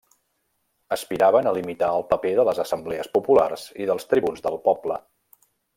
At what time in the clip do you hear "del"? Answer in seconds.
4.49-4.63